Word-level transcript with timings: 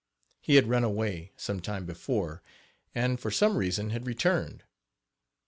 He 0.41 0.55
had 0.55 0.67
run 0.67 0.83
away, 0.83 1.31
some 1.37 1.59
time 1.59 1.85
before, 1.85 2.41
and, 2.95 3.19
for 3.19 3.29
some 3.29 3.55
reason, 3.55 3.91
had 3.91 4.07
returned. 4.07 4.63